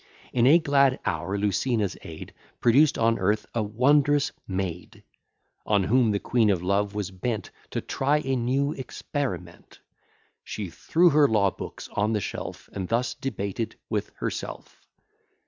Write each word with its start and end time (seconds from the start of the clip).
In 0.33 0.47
a 0.47 0.57
glad 0.57 0.99
hour 1.05 1.37
Lucina's 1.37 1.95
aid 2.01 2.33
Produced 2.59 2.97
on 2.97 3.19
earth 3.19 3.45
a 3.53 3.61
wondrous 3.61 4.31
maid, 4.47 5.03
On 5.63 5.83
whom 5.83 6.09
the 6.09 6.19
Queen 6.19 6.49
of 6.49 6.63
Love 6.63 6.95
was 6.95 7.11
bent 7.11 7.51
To 7.69 7.81
try 7.81 8.17
a 8.17 8.35
new 8.35 8.71
experiment. 8.71 9.77
She 10.43 10.71
threw 10.71 11.11
her 11.11 11.27
law 11.27 11.51
books 11.51 11.87
on 11.89 12.13
the 12.13 12.19
shelf, 12.19 12.67
And 12.73 12.87
thus 12.87 13.13
debated 13.13 13.75
with 13.91 14.11
herself. 14.15 14.81